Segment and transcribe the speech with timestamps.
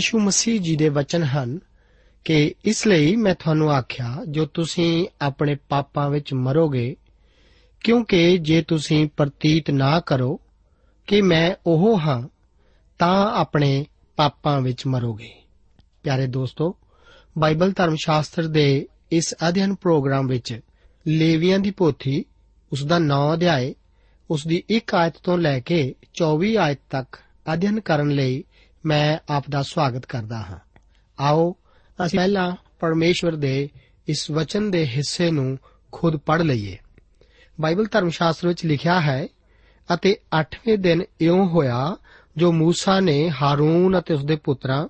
[0.00, 1.60] ਯੀਸ਼ੂ ਮਸੀਹ ਜੀ ਦੇ ਵਚਨ ਹਨ
[2.24, 6.96] ਕਿ ਇਸ ਲਈ ਮੈਂ ਤੁਹਾਨੂੰ ਆਖਿਆ, ਜੋ ਤੁਸੀਂ ਆਪਣੇ ਪਾਪਾਂ ਵਿੱਚ ਮਰੋਗੇ,
[7.80, 10.40] ਕਿਉਂਕਿ ਜੇ ਤੁਸੀਂ ਪ੍ਰਤੀਤ ਨਾ ਕਰੋ
[11.06, 12.28] ਕਿ ਮੈਂ ਉਹ ਹਾਂ,
[12.98, 13.86] ਤਾਂ ਆਪਣੇ
[14.16, 15.30] ਪਾਪਾਂ ਵਿੱਚ ਮਰੋਗੇ।
[16.02, 16.76] ਪਿਆਰੇ ਦੋਸਤੋ,
[17.38, 20.60] ਬਾਈਬਲ ਧਰਮ ਸ਼ਾਸਤਰ ਦੇ ਇਸ ਅਧਿਐਨ ਪ੍ਰੋਗਰਾਮ ਵਿੱਚ
[21.08, 22.24] ਲੇਵੀਆਂ ਦੀ ਪੋਥੀ,
[22.72, 23.74] ਉਸ ਦਾ 9 ਅਧਿਆਏ,
[24.30, 27.18] ਉਸ ਦੀ 1 ਆਇਤ ਤੋਂ ਲੈ ਕੇ 24 ਆਇਤ ਤੱਕ
[27.52, 28.44] ਅਧਿਐਨ ਕਰਨ ਲਈ
[28.85, 30.59] ਮੈਂ ਆਪ ਦਾ ਸਵਾਗਤ ਕਰਦਾ ਹਾਂ
[31.19, 31.55] ਆਓ
[32.05, 33.69] ਅਸੀਂ ਪਹਿਲਾਂ ਪਰਮੇਸ਼ਵਰ ਦੇ
[34.07, 35.57] ਇਸ ਵਚਨ ਦੇ ਹਿੱਸੇ ਨੂੰ
[35.91, 36.77] ਖੁਦ ਪੜ੍ਹ ਲਈਏ
[37.61, 39.27] ਬਾਈਬਲ ਧਰਮ ਸ਼ਾਸਤਰ ਵਿੱਚ ਲਿਖਿਆ ਹੈ
[39.93, 41.97] ਅਤੇ 8ਵੇਂ ਦਿਨ ਇਉਂ ਹੋਇਆ
[42.37, 44.87] ਜੋ موسی ਨੇ ਹਾਰੂਨ ਅਤੇ ਉਸਦੇ ਪੁੱਤਰਾਂ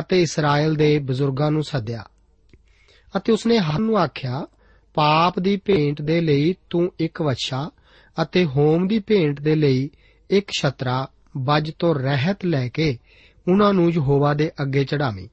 [0.00, 2.04] ਅਤੇ ਇਸਰਾਇਲ ਦੇ ਬਜ਼ੁਰਗਾਂ ਨੂੰ ਸੱਦਿਆ
[3.16, 4.46] ਅਤੇ ਉਸਨੇ ਹਾਰੂਨ ਨੂੰ ਆਖਿਆ
[4.94, 7.70] ਪਾਪ ਦੀ ਭੇਂਟ ਦੇ ਲਈ ਤੂੰ ਇੱਕ ਵੱਛਾ
[8.22, 9.90] ਅਤੇ ਹੋਮ ਦੀ ਭੇਂਟ ਦੇ ਲਈ
[10.30, 12.98] ਇੱਕ ਛਤਰਾ ਬੱਜ ਤੋਂ ਰਹਿਤ ਲੈ ਕੇ
[13.51, 15.27] ਉਹਨਾਂ ਨੂੰ ਯਹੋਵਾ ਦੇ ਅੱਗੇ ਚੜਾਵੀਂ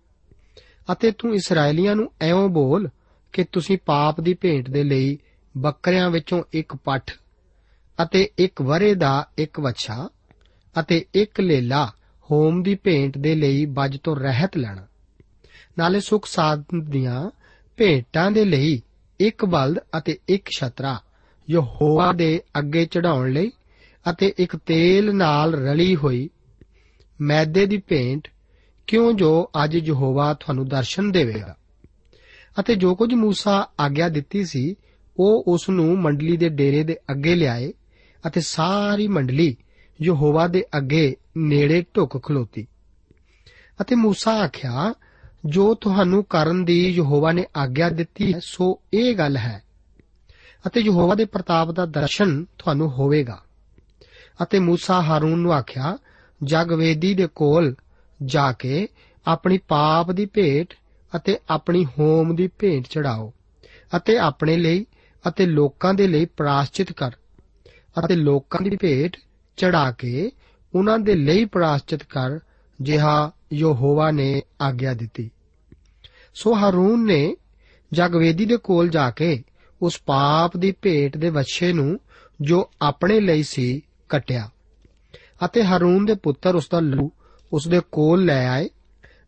[0.93, 2.89] ਅਤੇ ਤੂੰ ਇਸرائیਲੀਆਂ ਨੂੰ ਐਵੇਂ ਬੋਲ
[3.33, 5.19] ਕਿ ਤੁਸੀਂ ਪਾਪ ਦੀ ਭੇਂਟ ਦੇ ਲਈ
[5.57, 7.11] ਬੱਕਰਿਆਂ ਵਿੱਚੋਂ ਇੱਕ ਪੱਠ
[8.03, 10.09] ਅਤੇ ਇੱਕ ਵਰੇ ਦਾ ਇੱਕ ਵਛਾ
[10.81, 11.93] ਅਤੇ ਇੱਕ ਲੇਲਾ
[12.31, 14.87] ਹੋਮ ਦੀ ਭੇਂਟ ਦੇ ਲਈ ਬਜ ਤੋਂ ਰਹਿਤ ਲੈਣਾ।
[15.79, 17.31] ਨਾਲੇ ਸੁਖ ਸਾਧਨ ਦੀਆਂ
[17.77, 18.83] ਭੇਟਾਂ ਦੇ ਲਈ
[19.21, 21.01] ਇੱਕ ਬਲਦ ਅਤੇ ਇੱਕ ਛਤਰਾ
[21.51, 23.51] ਯਹੋਵਾ ਦੇ ਅੱਗੇ ਚੜਾਉਣ ਲਈ
[24.11, 26.31] ਅਤੇ ਇੱਕ ਤੇਲ ਨਾਲ ਰਲੀ ਹੋਈ
[27.23, 28.29] ਮੈਦੇ ਦੀ ਭੇਂਟ
[28.87, 31.57] ਕਿਉਂ ਜੋ ਅੱਜ ਯਹੋਵਾ ਤੁਹਾਨੂੰ ਦਰਸ਼ਨ ਦੇਵੇਗਾ?
[32.61, 34.75] ਅਤੇ ਜੋ ਕੁਝ ਮੂਸਾ ਆਗਿਆ ਦਿੱਤੀ ਸੀ,
[35.17, 37.73] ਉਹ ਉਸ ਨੂੰ ਮੰਡਲੀ ਦੇ ਡੇਰੇ ਦੇ ਅੱਗੇ ਲਿਆਏ
[38.27, 39.57] ਅਤੇ ਸਾਰੀ ਮੰਡਲੀ
[40.03, 42.67] ਯਹੋਵਾ ਦੇ ਅੱਗੇ ਨੇੜੇ ਢੁੱਕ ਖਲੋਤੀ।
[43.81, 44.95] ਅਤੇ ਮੂਸਾ ਆਖਿਆ,
[45.47, 49.63] ਜੋ ਤੁਹਾਨੂੰ ਕਰਨ ਦੀ ਯਹੋਵਾ ਨੇ ਆਗਿਆ ਦਿੱਤੀ ਹੈ, ਸੋ ਇਹ ਗੱਲ ਹੈ।
[50.67, 53.43] ਅਤੇ ਯਹੋਵਾ ਦੇ ਪ੍ਰਤਾਪ ਦਾ ਦਰਸ਼ਨ ਤੁਹਾਨੂੰ ਹੋਵੇਗਾ।
[54.43, 55.99] ਅਤੇ ਮੂਸਾ ਹਾਰੂਨ ਨੂੰ ਆਖਿਆ
[56.45, 57.75] ਜਗਵੇਦੀ ਦੇ ਕੋਲ
[58.25, 58.89] ਜਾ ਕੇ
[59.27, 60.75] ਆਪਣੀ ਪਾਪ ਦੀ ਭੇਟ
[61.17, 63.33] ਅਤੇ ਆਪਣੀ ਹੋਮ ਦੀ ਭੇਟ ਚੜਾਓ
[63.97, 64.87] ਅਤੇ ਆਪਣੇ ਲਈ
[65.29, 67.11] ਅਤੇ ਲੋਕਾਂ ਦੇ ਲਈ ਪ੍ਰਾਸ਼ਚਿਤ ਕਰ
[68.05, 69.17] ਅਤੇ ਲੋਕਾਂ ਦੀ ਭੇਟ
[69.57, 70.31] ਚੜਾ ਕੇ
[70.75, 72.39] ਉਹਨਾਂ ਦੇ ਲਈ ਪ੍ਰਾਸ਼ਚਿਤ ਕਰ,
[72.81, 75.31] ਜਿਹਾ ਯਹੋਵਾ ਨੇ ਆਗਿਆ ਦਿੱਤੀ।
[76.35, 77.37] ਸੋ ਹਾਰੂਨ ਨੇ
[77.93, 79.43] ਜਗਵੇਦੀ ਦੇ ਕੋਲ ਜਾ ਕੇ
[79.83, 82.01] ਉਸ ਪਾਪ ਦੀ ਭੇਟ ਦੇ ਵੱਛੇ ਨੂੰ
[82.41, 84.51] ਜੋ ਆਪਣੇ ਲਈ ਸੀ ਕਟਿਆ।
[85.45, 87.11] ਅਤੇ ਹਾਰੂਨ ਦੇ ਪੁੱਤਰ ਉਸ ਦਾ ਲਹੂ
[87.53, 88.69] ਉਸ ਦੇ ਕੋਲ ਲੈ ਆਏ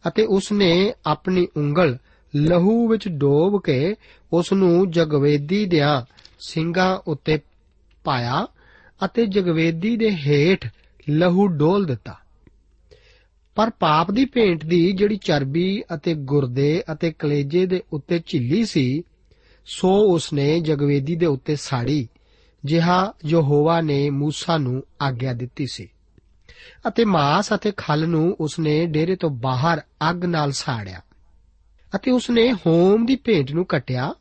[0.08, 1.98] ਅਤੇ ਉਸ ਨੇ ਆਪਣੀ ਉਂਗਲ
[2.36, 3.94] ਲਹੂ ਵਿੱਚ ਡੋਬ ਕੇ
[4.32, 6.02] ਉਸ ਨੂੰ ਜਗਵੇਦੀ ਦਿਆਂ
[6.40, 7.38] ਸਿੰਘਾਂ ਉੱਤੇ
[8.04, 8.46] ਪਾਇਆ
[9.04, 10.66] ਅਤੇ ਜਗਵੇਦੀ ਦੇ ਹੇਠ
[11.10, 12.16] ਲਹੂ ਡੋਲ ਦਿੱਤਾ।
[13.54, 19.02] ਪਰ ਪਾਪ ਦੀ ਭੇਂਟ ਦੀ ਜਿਹੜੀ ਚਰਬੀ ਅਤੇ ਗੁਰਦੇ ਅਤੇ ਕਲੇਜੇ ਦੇ ਉੱਤੇ ਝਿੱਲੀ ਸੀ,
[19.66, 22.08] ਸੋ ਉਸਨੇ ਜਗਵੇਦੀ ਦੇ ਉੱਤੇ ਸਾੜੀ,
[22.64, 25.88] ਜਿਹਾ ਯਹੋਵਾ ਨੇ ਮੂਸਾ ਨੂੰ ਆਗਿਆ ਦਿੱਤੀ ਸੀ।
[26.88, 29.80] ਅਤੇ ਮਾਸ ਅਤੇ ਖਲ ਨੂੰ ਉਸਨੇ ਡੇਰੇ ਤੋਂ ਬਾਹਰ
[30.10, 31.00] ਅੱਗ ਨਾਲ ਸਾੜਿਆ
[31.96, 34.14] ਅਤੇ ਉਸਨੇ ਹੋਮ ਦੀ ਭੇਂਟ ਨੂੰ ਕਟਿਆ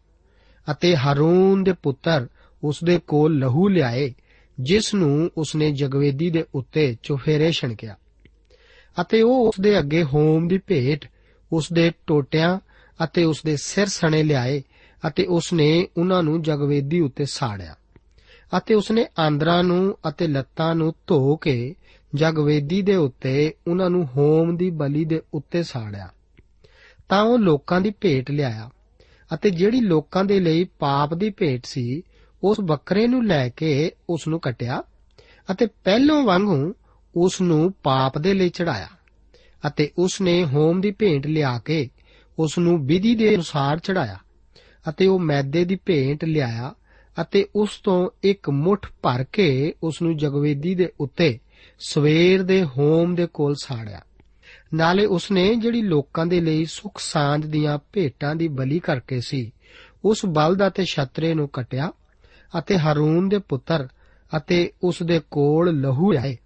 [0.71, 2.27] ਅਤੇ ਹਾਰੂਨ ਦੇ ਪੁੱਤਰ
[2.63, 4.13] ਉਸਦੇ ਕੋਲ ਲਹੂ ਲਿਆਏ,
[4.59, 7.97] ਜਿਸ ਨੂੰ ਉਸਨੇ ਜਗਵੇਦੀ ਦੇ ਉੱਤੇ ਚੁਫੇਰੇ ਛਣਕਿਆ
[9.01, 11.05] ਅਤੇ ਉਹ ਉਸਦੇ ਅੱਗੇ ਹੋਮ ਦੀ ਭੇਟ,
[11.51, 12.59] ਉਸਦੇ ਟੋਟਿਆਂ
[13.03, 14.61] ਅਤੇ ਉਸਦੇ ਸਿਰ ਸਣੇ ਲਿਆਏ
[15.07, 17.75] ਅਤੇ ਉਸਨੇ ਉਹਨਾਂ ਨੂੰ ਜਗਵੇਦੀ ਉੱਤੇ ਸਾੜਿਆ
[18.57, 21.75] ਅਤੇ ਉਸਨੇ ਆਂਦਰਾਂ ਨੂੰ ਅਤੇ ਲੱਤਾਂ ਨੂੰ ਧੋ ਕੇ
[22.15, 26.09] ਜਗਵੇਦੀ ਦੇ ਉੱਤੇ ਉਹਨਾਂ ਨੂੰ ਹੋਮ ਦੀ ਬਲੀ ਦੇ ਉੱਤੇ ਸਾੜਿਆ।
[27.09, 28.69] ਤਾਂ ਉਹ ਲੋਕਾਂ ਦੀ ਭੇਟ ਲਿਆਇਆ
[29.33, 32.03] ਅਤੇ ਜਿਹੜੀ ਲੋਕਾਂ ਦੇ ਲਈ ਪਾਪ ਦੀ ਭੇਟ ਸੀ,
[32.43, 34.83] ਉਸ ਬੱਕਰੇ ਨੂੰ ਲੈ ਕੇ ਉਸ ਨੂੰ ਕਟਿਆ
[35.51, 36.73] ਅਤੇ ਪਹਿਲੋਂ ਵਾਂਗੂ
[37.15, 38.87] ਉਸ ਨੂੰ ਪਾਪ ਦੇ ਲਈ ਚੜਾਇਆ
[39.67, 41.89] ਅਤੇ ਉਸ ਨੇ ਹੋਮ ਦੀ ਭੇਂਟ ਲਿਆ ਕੇ
[42.39, 44.17] ਉਸ ਨੂੰ ਵਿਧੀ ਦੇ ਅਨੁਸਾਰ ਚੜਾਇਆ
[44.89, 46.73] ਅਤੇ ਉਹ ਮੈਦੇ ਦੀ ਭੇਂਟ ਲਿਆਇਆ
[47.21, 51.39] ਅਤੇ ਉਸ ਤੋਂ ਇੱਕ ਮੁਠ ਭਰ ਕੇ ਉਸ ਨੂੰ ਜਗਵੇਦੀ ਦੇ ਉੱਤੇ
[51.87, 54.01] ਸਵੇਰ ਦੇ ਹੋਮ ਦੇ ਕੋਲ ਸਾੜਿਆ।
[54.73, 59.51] ਨਾਲੇ ਉਸਨੇ ਜਿਹੜੀ ਲੋਕਾਂ ਦੇ ਲਈ ਸੁਖ ਸਾਂਝ ਦੀਆਂ ਭੇਟਾਂ ਦੀ ਬਲੀ ਕਰਕੇ ਸੀ,
[60.05, 61.91] ਉਸ ਬਲਦ ਅਤੇ ਛਤਰੇ ਨੂੰ ਕਟਿਆ
[62.57, 63.87] ਅਤੇ ਹਾਰੂਨ ਦੇ ਪੁੱਤਰ
[64.37, 66.37] ਅਤੇ ਉਸ ਦੇ ਕੋਲ ਲਹੂ ਆਏ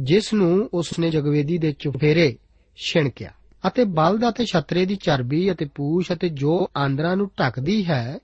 [0.00, 2.36] ਜਿਸ ਨੂੰ ਉਸਨੇ ਜਗਵੇਦੀ ਦੇ ਚੁਫੇਰੇ
[2.76, 3.30] ਛਿਣਕਿਆ।
[3.66, 8.18] ਅਤੇ ਬਲਦ ਅਤੇ ਛਤਰੇ ਦੀ ਚਰਬੀ ਅਤੇ ਪੂਛ ਅਤੇ ਜੋ ਆਂਦਰਾਂ ਨੂੰ ਢੱਕਦੀ ਹੈ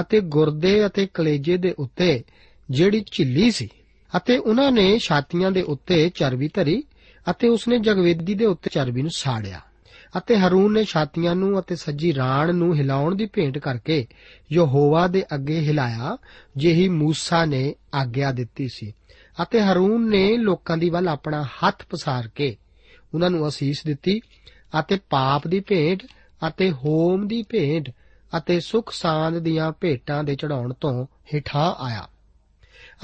[0.00, 2.24] ਅਤੇ ਗੁਰਦੇ ਅਤੇ ਕਲੇਜੇ ਦੇ ਉੱਤੇ
[2.70, 3.68] ਜਿਹੜੀ ਝਿੱਲੀ ਸੀ
[4.16, 6.82] ਅਤੇ ਉਹਨਾਂ ਨੇ ਛਾਤੀਆਂ ਦੇ ਉੱਤੇ ਚਰਬੀ ਧਰੀ
[7.30, 9.60] ਅਤੇ ਉਸਨੇ ਜਗਵੇਦੀ ਦੇ ਉੱਤੇ ਚਰਬੀ ਨੂੰ ਸਾੜਿਆ
[10.18, 14.06] ਅਤੇ ਹਰੂਨ ਨੇ ਛਾਤੀਆਂ ਨੂੰ ਅਤੇ ਸੱਜੀ ਰਾਣ ਨੂੰ ਹਿਲਾਉਣ ਦੀ ਭੇਂਟ ਕਰਕੇ
[14.52, 16.16] ਯਹੋਵਾ ਦੇ ਅੱਗੇ ਹਿਲਾਇਆ,
[16.56, 18.92] ਜਿਹੀ ਮੂਸਾ ਨੇ ਆਗਿਆ ਦਿੱਤੀ ਸੀ।
[19.42, 22.56] ਅਤੇ ਹਰੂਨ ਨੇ ਲੋਕਾਂ ਦੀ ਵੱਲ ਆਪਣਾ ਹੱਥ ਪਸਾਰ ਕੇ
[23.14, 24.20] ਉਹਨਾਂ ਨੂੰ ਅਸੀਸ ਦਿੱਤੀ
[24.80, 26.02] ਅਤੇ ਪਾਪ ਦੀ ਭੇਂਟ
[26.48, 27.90] ਅਤੇ ਹੋਮ ਦੀ ਭੇਂਟ
[28.36, 32.08] ਅਤੇ ਸੁਖ ਸਾਂਦ ਦੀਆਂ ਭੇਟਾਂ ਦੇ ਚੜਾਉਣ ਤੋਂ ਹਿਠਾ ਆਇਆ।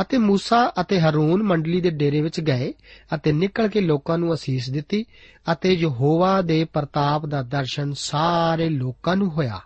[0.01, 2.73] ਅਤੇ موسی ਅਤੇ ਹਰੂਨ ਮੰਡਲੀ ਦੇ ਡੇਰੇ ਵਿੱਚ ਗਏ
[3.15, 5.05] ਅਤੇ ਨਿਕਲ ਕੇ ਲੋਕਾਂ ਨੂੰ ਅਸੀਸ ਦਿੱਤੀ
[5.51, 9.59] ਅਤੇ ਯਹੋਵਾ ਦੇ ਪ੍ਰਤਾਪ ਦਾ ਦਰਸ਼ਨ ਸਾਰੇ ਲੋਕਾਂ ਨੂੰ ਹੋਇਆ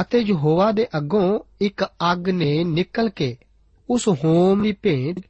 [0.00, 3.36] ਅਤੇ ਯਹੋਵਾ ਦੇ ਅੱਗੋਂ ਇੱਕ ਅੱਗ ਨੇ ਨਿਕਲ ਕੇ
[3.90, 5.20] ਉਸ ਹੋਮ ਦੀ ਭੇਂਟ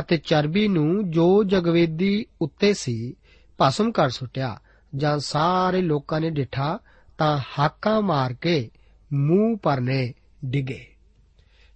[0.00, 3.14] ਅਤੇ ਚਰਬੀ ਨੂੰ ਜੋ ਜਗਵੇਦੀ ਉੱਤੇ ਸੀ
[3.62, 4.60] ਭਸਮ ਕਰ ਸੁੱਟਿਆ
[4.96, 6.78] ਜਾਂ ਸਾਰੇ ਲੋਕਾਂ ਨੇ ਡਿਠਾ
[7.18, 8.70] ਤਾਂ ਹਾਕਾਂ ਮਾਰ ਕੇ
[9.12, 10.86] ਮੂੰਹ ਪਰਨੇ ਡਿੱਗੇ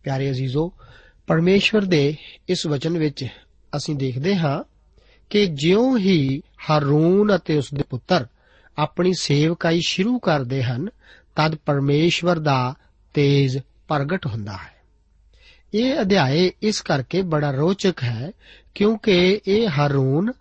[0.05, 0.75] ਪਿਆਰੇ ਅਜ਼ੀਜ਼ੋ
[1.28, 2.16] ਪਰਮੇਸ਼ਵਰ ਦੇ
[2.50, 3.28] ਇਸ ਵਚਨ ਵਿੱਚ
[3.78, 4.64] ਅਸੀਂ ਦੇਖਦੇ ਹਾਂ
[5.30, 8.26] ਕਿ ਜਿਉਂ ਹੀ ਹਾਰੂਨ ਅਤੇ ਉਸ ਦੇ ਪੁੱਤਰ
[8.78, 10.88] ਆਪਣੀ ਸੇਵਕਾਈ ਸ਼ੁਰੂ ਕਰਦੇ ਹਨ,
[11.36, 12.74] ਤਦ ਪਰਮੇਸ਼ਵਰ ਦਾ
[13.14, 14.76] ਤੇਜ ਪ੍ਰਗਟ ਹੁੰਦਾ ਹੈ।
[15.74, 18.32] ਇਹ ਅਧਿਆਏ ਇਸ ਕਰਕੇ ਬੜਾ ਰੋਚਕ ਹੈ
[18.76, 20.32] ਕਿਉਂਕਿ ਇਹ ਹਾਰੂਨ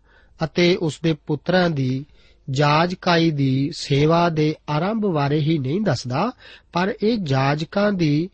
[0.45, 2.05] ਅਤੇ ਉਸ ਦੇ ਪੁੱਤਰਾਂ ਦੀ
[2.51, 6.33] ਜਾਜਕਾਈ ਦੀ ਸੇਵਾ ਦੇ ਆਰੰਭ ਬਾਰੇ ਹੀ ਨਹੀਂ ਦੱਸਦਾ,
[6.73, 8.31] ਪਰ ਇਹ ਜਾਜਕਾਂ ਦੀ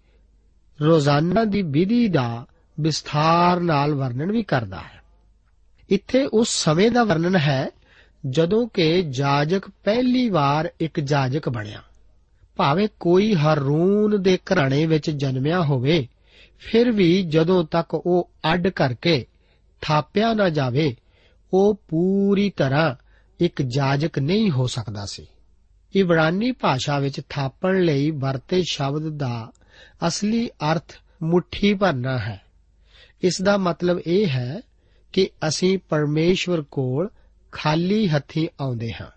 [0.86, 2.46] ਰੋਜ਼ਾਨਾ ਦੀ ਵਿਧੀ ਦਾ
[2.80, 5.02] ਵਿਸਥਾਰ ਨਾਲ ਵਰਣਨ ਵੀ ਕਰਦਾ ਹੈ।
[5.90, 7.70] ਇੱਥੇ ਉਸ ਸਮੇਂ ਦਾ ਵਰਣਨ ਹੈ
[8.26, 11.82] ਜਦੋਂ ਕਿ ਜਾਜਕ ਪਹਿਲੀ ਵਾਰ ਇੱਕ ਜਾਜਕ ਬਣਿਆ।
[12.56, 16.08] ਭਾਵੇਂ ਕੋਈ ਹਰੂਨ ਦੇ ਘਰਾਣੇ ਵਿੱਚ ਜਨਮਿਆ ਹੋਵੇ,
[16.58, 19.26] ਫਿਰ ਵੀ ਜਦੋਂ ਤੱਕ ਉਹ ਅੱਡ ਕਰਕੇ
[19.80, 20.96] ਥਾਪਿਆ ਨਾ ਜਾਵੇ,
[21.54, 22.94] ਉਹ ਪੂਰੀ ਤਰ੍ਹਾਂ
[23.40, 25.26] ਇੱਕ ਜਾਜਕ ਨਹੀਂ ਹੋ ਸਕਦਾ ਸੀ।
[25.94, 29.52] ਇਬਰਾਨੀ ਭਾਸ਼ਾ ਵਿੱਚ ਥਾਪਣ ਲਈ ਵਰਤੇ ਸ਼ਬਦ ਦਾ
[30.06, 32.40] ਅਸਲੀ ਅਰਥ ਮੁਠੀ ਭਰਨਾ ਹੈ।
[33.22, 34.60] ਇਸ ਦਾ ਮਤਲਬ ਇਹ ਹੈ
[35.12, 37.08] ਕਿ ਅਸੀਂ ਪਰਮੇਸ਼ਵਰ ਕੋਲ
[37.52, 39.10] ਖਾਲੀ ਹੱਥੀਂ ਆਉਂਦੇ ਹਾਂ।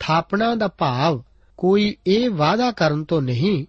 [0.00, 1.22] ਥਾਪਣਾ ਦਾ ਭਾਵ
[1.56, 3.66] ਕੋਈ ਇਹ ਵਾਅਦਾ ਕਰਨ ਤੋਂ ਨਹੀਂ,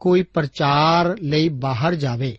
[0.00, 2.38] ਕੋਈ ਪ੍ਰਚਾਰ ਲਈ ਬਾਹਰ ਜਾਵੇ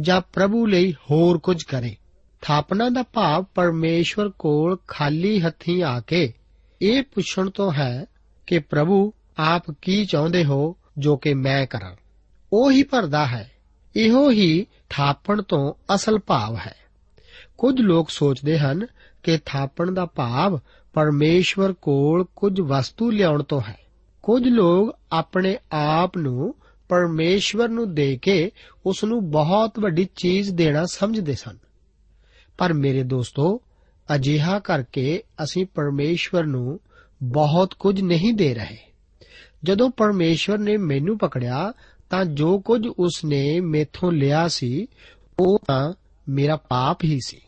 [0.00, 1.96] ਜਾਂ ਪ੍ਰਭੂ ਲਈ ਹੋਰ ਕੁਝ ਕਰੇ।
[2.42, 6.32] ਥਾਪਣਾ ਦਾ ਭਾਵ ਪਰਮੇਸ਼ਵਰ ਕੋਲ ਖਾਲੀ ਹੱਥੀਂ ਆ ਕੇ
[6.82, 8.04] ਇਹ ਪੁੱਛਣ ਤੋਂ ਹੈ
[8.46, 11.96] ਕਿ ਪ੍ਰਭੂ ਆਪ ਕੀ ਚਾਹੁੰਦੇ ਹੋ ਜੋ ਕਿ ਮੈਂ ਕਰਾਂ।
[12.52, 13.50] ਉਹ ਹੀ ਭਰਦਾ ਹੈ।
[13.96, 16.74] ਇਹੋ ਹੀ ਥਾਪਣ ਤੋਂ ਅਸਲ ਭਾਵ ਹੈ।
[17.58, 18.86] ਕੁਝ ਲੋਕ ਸੋਚਦੇ ਹਨ
[19.22, 20.60] ਕਿ ਥਾਪਣ ਦਾ ਭਾਵ
[20.92, 23.78] ਪਰਮੇਸ਼ਵਰ ਕੋਲ ਕੁਝ ਵਸਤੂ ਲਿਆਉਣ ਤੋਂ ਹੈ।
[24.22, 26.54] ਕੁਝ ਲੋਕ ਆਪਣੇ ਆਪ ਨੂੰ
[26.88, 28.50] ਪਰਮੇਸ਼ਵਰ ਨੂੰ ਦੇ ਕੇ
[28.86, 31.58] ਉਸ ਨੂੰ ਬਹੁਤ ਵੱਡੀ ਚੀਜ਼ ਦੇਣਾ ਸਮਝਦੇ ਸਨ।
[32.58, 33.60] ਪਰ ਮੇਰੇ ਦੋਸਤੋ,
[34.14, 36.80] ਅਜਿਹਾ ਕਰਕੇ ਅਸੀਂ ਪਰਮੇਸ਼ਵਰ ਨੂੰ
[37.22, 38.78] ਬਹੁਤ ਕੁਝ ਨਹੀਂ ਦੇ ਰਹੇ।
[39.64, 41.72] ਜਦੋਂ ਪਰਮੇਸ਼ਵਰ ਨੇ ਮੈਨੂੰ ਪਕੜਿਆ
[42.12, 44.86] ਤਾਂ ਜੋ ਕੁਝ ਉਸ ਨੇ ਮੇਥੋਂ ਲਿਆ ਸੀ,
[45.40, 45.92] ਉਹ ਤਾਂ
[46.28, 47.40] ਮੇਰਾ ਪਾਪ ਹੀ ਸੀ।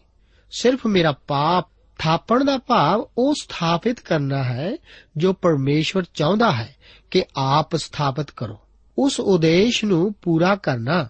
[0.50, 1.68] ਸਿਰਫ ਮੇਰਾ ਪਾਪ,
[1.98, 4.72] ਥਾਪਣ ਦਾ ਭਾਵ ਉਹ ਸਥਾਪਿਤ ਕਰਨਾ ਹੈ,
[5.16, 6.76] ਜੋ ਪਰਮੇਸ਼ਵਰ ਚਾਹੁੰਦਾ ਹੈ
[7.10, 8.58] ਕਿ ਆਪ ਸਥਾਪਿਤ ਕਰੋ।
[8.98, 11.08] ਉਸ ਉਦੇਸ਼ ਨੂੰ ਪੂਰਾ ਕਰਨਾ,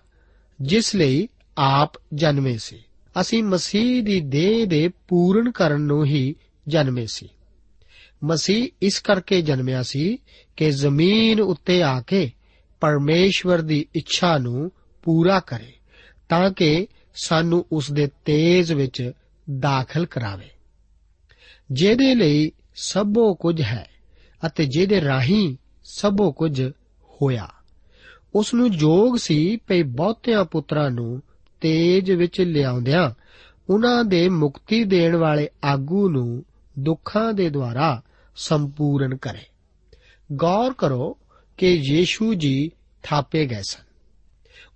[0.61, 2.85] ਜਿਸ ਲਈ ਆਪ ਜਨਮੇ ਸੀ।
[3.21, 6.35] ਅਸੀਂ ਮਸੀਹ ਦੀ ਦੇਹ ਦੇ ਪੂਰਨ ਕਰਨ ਨੂੰ ਹੀ
[6.69, 7.29] ਜਨਮੇ ਸੀ।
[8.25, 10.19] ਮਸੀਹ ਇਸ ਕਰਕੇ ਜਨਮਿਆ ਸੀ
[10.57, 12.31] ਕਿ ਜ਼ਮੀਨ ਉੱਤੇ ਆ ਕੇ
[12.85, 14.73] ਪਰਮੇਸ਼ਵਰ ਦੀ ਇੱਛਾ ਨੂੰ
[15.03, 15.73] ਪੂਰਾ ਕਰੇ
[16.29, 19.13] ਤਾਂ ਕਿ ਸਾਨੂੰ ਉਸ ਦੇ ਤੇਜ ਵਿੱਚ
[19.59, 20.51] ਦਾਖਲ ਕਰਾਵੇ।
[21.73, 23.89] ਜਿਹਦੇ ਲਈ ਸਭੋ ਕੁਝ ਹੈ
[24.47, 26.63] ਅਤੇ ਜਿਹਦੇ ਰਾਹੀਂ ਸਭੋ ਕੁਝ
[27.09, 27.49] ਹੋਇਆ।
[28.35, 31.23] ਉਸ ਨੂੰ ਜੋਗ ਸੀ ਪਈ ਬਹੁਤਿਆਂ ਪੁੱਤਰਾਂ ਨੂੰ
[31.61, 33.11] ਤੇਜ ਵਿੱਚ ਲਿਆਉਂਦਿਆਂ
[33.71, 36.45] ਉਹਨਾਂ ਦੇ ਮੁਕਤੀ ਦੇਣ ਵਾਲੇ ਆਗੂ ਨੂੰ
[36.79, 38.03] ਦੁੱਖਾਂ ਦੇ ਦੁਆਰਾ
[38.37, 39.45] ਸੰਪੂਰਨ ਕਰੇ।
[40.33, 41.19] ਗੌਰ ਕਰੋ
[41.57, 42.71] ਕਿ ਯੀਸ਼ੂ ਜੀ
[43.03, 43.85] ਥਾਪੇ ਗਏ ਸਨ।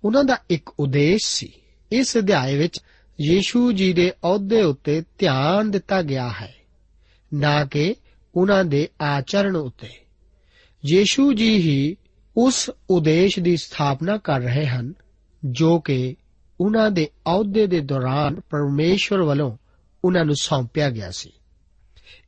[0.03, 1.53] ਉਹਨਾਂ ਦਾ ਇੱਕ ਉਦੇਸ਼ ਸੀ।
[1.91, 2.79] ਇਸ ਅਧਿਆਏ ਵਿੱਚ
[3.21, 6.55] ਯੀਸ਼ੂ ਜੀ ਦੇ ਅਹੁਦੇ ਉੱਤੇ ਧਿਆਨ ਦਿੱਤਾ ਗਿਆ ਹੈ,
[7.33, 7.95] ਨਾ ਕਿ
[8.35, 9.89] ਉਹਨਾਂ ਦੇ ਆਚਰਣ ਉੱਤੇ।
[10.85, 11.97] ਯੀਸ਼ੂ ਜੀ ਹੀ
[12.37, 14.93] ਉਸ ਉਦੇਸ਼ ਦੀ ਸਥਾਪਨਾ ਕਰ ਰਹੇ ਹਨ,
[15.45, 16.15] ਜੋ ਕਿ
[16.61, 19.57] ਉਹਨਾਂ ਦੇ ਅਹੁਦੇ ਦੇ ਦੌਰਾਨ ਪਰਮੇਸ਼ਵਰ ਵੱਲੋਂ
[20.05, 21.31] ਉਹਨਾਂ ਨੂੰ ਸੌਂਪਿਆ ਗਿਆ ਸੀ।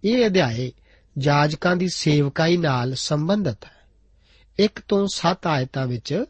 [0.04, 0.72] ਇਹ ਅਧਿਆਏ
[1.18, 3.81] ਜਾਜਕਾਂ ਦੀ ਸੇਵਕਾਈ ਨਾਲ ਸੰਬੰਧਿਤ ਹੈ।
[4.62, 6.26] 1 ਤੋਂ 7 ਆਇਤਾਂ ਵਿੱਚ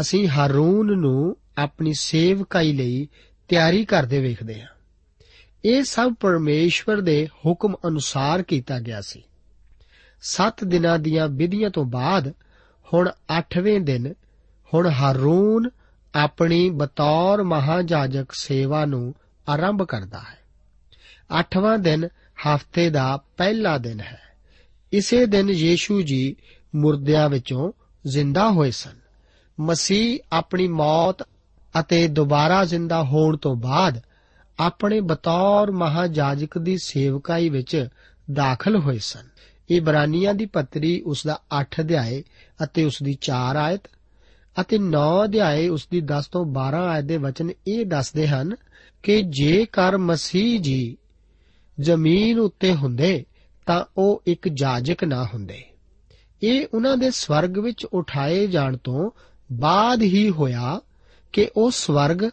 [0.00, 3.08] ਅਸੀਂ ਹਾਰੂਨ ਨੂੰ ਆਪਣੀ ਸੇਵਕਾਈ ਲਈ
[3.48, 4.68] ਤਿਆਰੀ ਕਰਦੇ ਵੇਖਦੇ ਹਾਂ।
[5.64, 9.22] ਇਹ ਸਭ ਪਰਮੇਸ਼ਵਰ ਦੇ ਹੁਕਮ ਅਨੁਸਾਰ ਕੀਤਾ ਗਿਆ ਸੀ।
[10.20, 12.32] 7 ਦਿਨਾਂ ਦੀਆਂ ਵਿਧੀਆਂ ਤੋਂ ਬਾਅਦ
[12.94, 14.14] ਹੁਣ 8ਵੇਂ ਦਿਨ,
[14.74, 15.70] ਹੁਣ ਹਾਰੂਨ
[16.14, 19.14] ਆਪਣੀ ਬਤੌਰ ਮਹਾਜਾਜਕ ਸੇਵਾ ਨੂੰ
[19.48, 20.38] ਆਰੰਭ ਕਰਦਾ ਹੈ।
[21.40, 24.22] 8ਵਾਂ ਦਿਨ ਹਫ਼ਤੇ ਦਾ ਪਹਿਲਾ ਦਿਨ ਹੈ।
[24.92, 26.36] ਇਸੇ ਦਿਨ ਯੀਸ਼ੂ ਜੀ
[26.76, 27.72] ਮੁਰਦਿਆਂ ਵਿੱਚੋਂ
[28.06, 28.94] ਜ਼ਿੰਦਾ ਹੋਏ ਸਨ।
[29.60, 31.22] ਮਸੀਹ ਆਪਣੀ ਮੌਤ
[31.80, 34.00] ਅਤੇ ਦੁਬਾਰਾ ਜ਼ਿੰਦਾ ਹੋਣ ਤੋਂ ਬਾਅਦ
[34.60, 37.88] ਆਪਣੇ ਬਤੌਰ ਮਹਾਜਾਜਕ ਦੀ ਸੇਵਕਾਈ ਵਿੱਚ
[38.32, 39.26] ਦਾਖਲ ਹੋਏ ਸਨ।
[39.70, 42.24] ਇਬਰਾਨੀਆਂ ਦੀ ਪੱਤਰੀ ਉਸ ਦਾ 8 ਅਧਿਆਏ
[42.64, 43.80] ਅਤੇ ਉਸ ਦੀ 4 ਆਇਤ
[44.60, 48.54] ਅਤੇ 9 ਅਧਿਆਏ ਉਸ ਦੀ 10 ਤੋਂ 12 ਆਇਤ ਦੇ ਵਚਨ ਇਹ ਦੱਸਦੇ ਹਨ
[49.02, 50.96] ਕਿ ਜੇਕਰ ਮਸੀਹ ਜੀ
[51.80, 53.24] ਜ਼ਮੀਨ ਉੱਤੇ ਹੁੰਦੇ
[53.66, 55.62] ਤਾਂ ਉਹ ਇੱਕ ਜਾਜਕ ਨਾ ਹੁੰਦੇ।
[56.42, 59.10] ਇਹ ਉਹਨਾਂ ਦੇ ਸਵਰਗ ਵਿੱਚ ਉਠਾਏ ਜਾਣ ਤੋਂ
[59.52, 60.80] ਬਾਅਦ ਹੀ ਹੋਇਆ
[61.32, 62.30] ਕਿ ਉਹ ਸਵਰਗ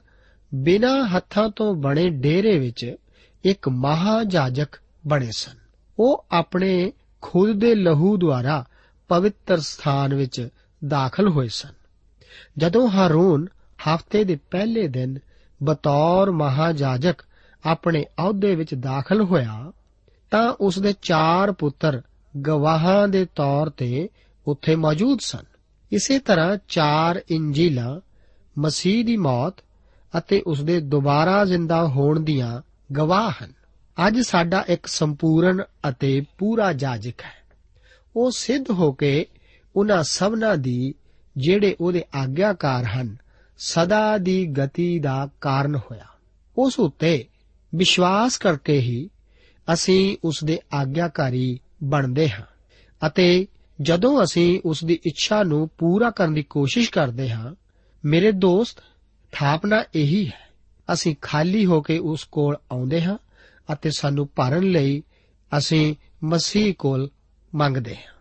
[0.56, 2.96] ਬਿਨਾਂ ਹੱਥਾਂ ਤੋਂ ਬਣੇ ਡੇਰੇ ਵਿੱਚ
[3.44, 4.68] ਇੱਕ ਮਹਾਜਾਜਕ
[5.08, 5.58] ਬਣੇ ਸਨ।
[6.00, 8.66] ਉਹ ਆਪਣੇ ਖੁਦ ਦੇ ਲਹੂ ਦੁਆਰਾ
[9.08, 10.50] ਪਵਿੱਤਰ ਸਥਾਨ ਵਿੱਚ
[10.88, 11.74] ਦਾਖਲ ਹੋਏ ਸਨ।
[12.58, 15.20] ਜਦੋਂ ਹਾਰੂਨ ਹਫ਼ਤੇ ਦੇ ਪਹਿਲੇ ਦਿਨ
[15.64, 17.16] ਬਤੌਰ ਮਹਾਜਾਜਕ
[17.66, 19.72] ਆਪਣੇ ਅਹੁਦੇ ਵਿੱਚ ਦਾਖਲ ਹੋਇਆ
[20.32, 22.02] ਤਾਂ ਉਸ ਦੇ ਚਾਰ ਪੁੱਤਰ
[22.42, 24.10] ਗਵਾਹਾਂ ਦੇ ਤੌਰ ਤੇ
[24.48, 25.44] ਉੱਥੇ ਮੌਜੂਦ ਸਨ।
[25.92, 28.00] ਇਸੇ ਤਰ੍ਹਾਂ ਚਾਰ ਇੰਜੀਲਾਂ,
[28.58, 29.54] ਮਸੀਹ ਦੀ ਮੌਤ
[30.18, 32.62] ਅਤੇ ਉਸ ਦੇ ਦੁਬਾਰਾ ਜ਼ਿੰਦਾ ਹੋਣ ਦੀਆਂ
[32.94, 33.54] ਗਵਾਹ ਹਨ।
[34.08, 37.44] ਅੱਜ ਸਾਡਾ ਇੱਕ ਸੰਪੂਰਨ ਅਤੇ ਪੂਰਾ ਜਾਜਕ ਹੈ।
[38.16, 39.26] ਉਹ ਸਿੱਧ ਹੋ ਕੇ
[39.76, 40.94] ਉਹਨਾਂ ਸਭਨਾਂ ਦੀ,
[41.38, 43.18] ਜਿਹੜੇ ਉਹਦੇ ਆਗਿਆਕਾਰ ਹਨ,
[43.58, 46.06] ਸਦਾ ਦੀ ਗਤੀ ਦਾ ਕਾਰਨ ਹੋਇਆ।
[46.58, 47.26] ਉਸ ਉੱਤੇ
[47.76, 49.10] ਵਿਸ਼ਵਾਸ ਕਰਕੇ ਹੀ
[49.74, 52.46] ਅਸੀਂ ਉਸ ਦੇ ਆਗਿਆਕਾਰੀ ਬਣਦੇ ਹਾਂ।
[53.08, 53.48] ਅਤੇ
[53.82, 57.56] ਜਦੋਂ ਅਸੀਂ ਉਸ ਦੀ ਇੱਛਾ ਨੂੰ ਪੂਰਾ ਕਰਨ ਦੀ ਕੋਸ਼ਿਸ਼ ਕਰਦੇ ਹਾਂ,
[58.06, 58.78] ਮੇਰੇ ਦੋਸਤ
[59.32, 60.44] ਥਾਪਨਾ ਇਹੀ ਹੈ।
[60.94, 63.18] ਅਸੀਂ ਖਾਲੀ ਹੋ ਕੇ ਉਸ ਕੋਲ ਆਉਂਦੇ ਹਾਂ
[63.74, 65.04] ਅਤੇ ਸਾਨੂੰ ਭਰਨ ਲਈ
[65.58, 67.10] ਅਸੀਂ ਮਸੀਹ ਕੋਲ
[67.56, 68.14] ਮੰਗਦੇ ਹਾਂ।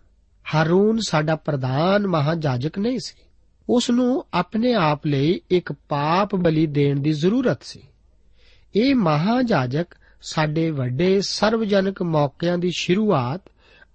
[0.55, 3.23] ਹਾਰੂਨ ਸਾਡਾ ਪ੍ਰਧਾਨ ਮਹਾਜਾਜਕ ਨਹੀਂ ਸੀ।
[3.69, 7.81] ਉਸ ਨੂੰ ਆਪਣੇ ਆਪ ਲਈ ਇੱਕ ਪਾਪ ਬਲੀ ਦੇਣ ਦੀ ਜ਼ਰੂਰਤ ਸੀ।
[8.77, 9.87] ਇਹ ਮਹਾਜਾਜਕ
[10.23, 13.43] ਸਾਡੇ ਵੱਡੇ ਸਰਵਜਨਕ ਮੌਕਿਆਂ ਦੀ ਸ਼ੁਰੂਆਤ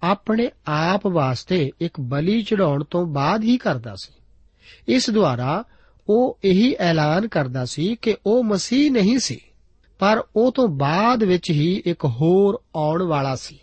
[0.02, 4.12] ਆਪਣੇ ਆਪ ਵਾਸਤੇ ਇੱਕ ਬਲੀ ਚੜਾਉਣ ਤੋਂ ਬਾਅਦ ਹੀ ਕਰਦਾ ਸੀ।
[4.88, 5.64] ਇਸ ਦੁਆਰਾ
[6.08, 9.40] ਉਹ ਇਹੀ ਐਲਾਨ ਕਰਦਾ ਸੀ ਕਿ ਉਹ ਮਸੀਹ ਨਹੀਂ ਸੀ,
[9.98, 13.58] ਪਰ ਉਹ ਤੋਂ ਬਾਅਦ ਵਿੱਚ ਹੀ ਇੱਕ ਹੋਰ ਆਉਣ ਵਾਲਾ ਸੀ।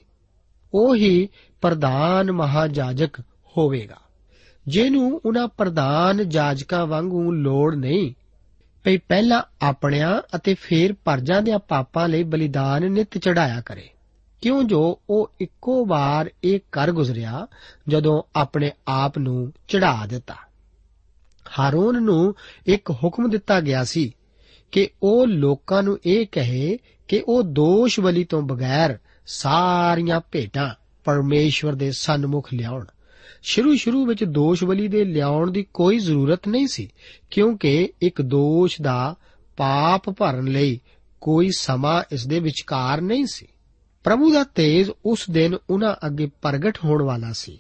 [0.74, 1.30] ਉਹ ਹੀ
[1.62, 3.20] ਪ੍ਰਧਾਨ ਮਹਾਜਾਜਕ
[3.58, 3.98] ਹੋਵੇਗਾ,
[4.68, 8.14] ਜਿਹਨੂੰ ਉਹਨਾਂ ਪ੍ਰਧਾਨ ਜਾਜਕਾਂ ਵਾਂਗੂ ਲੋੜ ਨਹੀਂ।
[8.84, 13.90] ਭਈ ਪਹਿਲਾਂ ਆਪਣਿਆਂ ਅਤੇ ਫਿਰ ਪਰਜਾਂ ਦੇ ਪਾਪਾਂ ਲਈ ਬਲੀਦਾਨ ਨਿਤ ਚੜਾਇਆ ਕਰੇ।
[14.42, 17.48] ਕਿਉਂ ਜੋ ਉਹ ਇੱਕੋ ਵਾਰ ਇਹ ਕਰ ਗੁਜ਼ਰਿਆ,
[17.88, 20.36] ਜਦੋਂ ਆਪਣੇ ਆਪ ਨੂੰ ਚੜਾ ਦਿੱਤਾ।
[21.60, 24.16] ਹਾਰੂਨ ਨੂੰ ਇੱਕ ਹੁਕਮ ਦਿੱਤਾ ਗਿਆ ਸੀ
[24.72, 30.70] ਕਿ ਉਹ ਲੋਕਾਂ ਨੂੰ ਇਹ ਕਹੇ ਕਿ ਉਹ ਦੋਸ਼ ਬਲੀ ਤੋਂ ਬਗੈਰ ਸਾਰੀਆਂ ਭੇਟਾਂ
[31.04, 32.86] ਪਰਮੇਸ਼ਵਰ ਦੇ ਸਨਮੁਖ ਲਿਆਉਣ।
[33.44, 36.90] ਸ਼ੁਰੂ ਸ਼ੁਰੂ ਵਿੱਚ ਦੋਸ਼ ਬਲੀ ਦੇ ਲਿਆਉਣ ਦੀ ਕੋਈ ਜ਼ਰੂਰਤ ਨਹੀਂ ਸੀ,
[37.30, 39.16] ਕਿਉਂਕਿ ਇੱਕ ਦੋਸ਼ ਦਾ
[39.58, 40.82] ਪਾਪ ਭਰਨ ਲਈ
[41.22, 43.48] ਕੋਈ ਸਮਾਂ ਇਸ ਦੇ ਵਿਚਕਾਰ ਨਹੀਂ ਸੀ।
[44.06, 47.60] ਪ੍ਰਭੂ ਦਾ ਤੇਜ ਉਸ ਦਿਨ ਉਹਨਾਂ ਅੱਗੇ ਪ੍ਰਗਟ ਹੋਣ ਵਾਲਾ ਸੀ।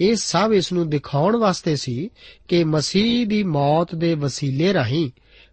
[0.00, 2.10] ਇਹ ਸਭ ਇਸ ਨੂੰ ਦਿਖਾਉਣ ਵਾਸਤੇ ਸੀ
[2.48, 5.10] ਕਿ ਮਸੀਹ ਦੀ ਮੌਤ ਦੇ ਵਸੀਲੇ ਰਾਹੀਂ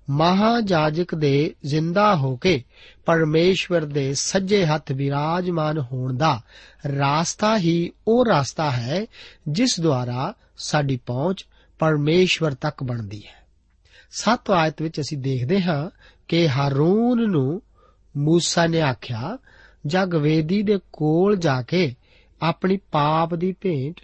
[0.10, 2.64] ਮਹਾਜਾਜਕ ਦੇ ਜ਼ਿੰਦਾ ਹੋ ਕੇ
[3.06, 6.42] ਪਰਮੇਸ਼ਵਰ ਦੇ ਸੱਜੇ ਹੱਥ ਵਿਰਾਜਮਾਨ ਹੋਣ ਦਾ
[7.00, 9.06] ਰਾਸਤਾ ਹੀ ਉਹ ਰਾਸਤਾ ਹੈ
[9.48, 11.46] ਜਿਸ ਦੁਆਰਾ ਸਾਡੀ ਪਹੁੰਚ
[11.80, 13.48] ਪਰਮੇਸ਼ਵਰ ਤੱਕ ਬਣਦੀ ਹੈ।
[14.12, 15.90] ਸੱਤ ਆਇਤ ਵਿੱਚ ਅਸੀਂ ਦੇਖਦੇ ਹਾਂ
[16.28, 17.62] ਕਿ ਹਾਰੂਨ ਨੂੰ
[18.18, 19.38] ਮੂਸਾ ਨੇ ਆਖਿਆ
[19.86, 21.96] ਜਗ ਵੇਦੀ ਦੇ ਕੋਲ ਜਾ ਕੇ
[22.42, 24.02] ਆਪਣੀ ਪਾਪ ਦੀ ਭੇਂਟ